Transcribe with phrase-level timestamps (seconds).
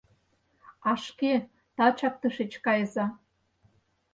[0.89, 1.33] А шке
[1.75, 3.05] тачак тышеч кайыза.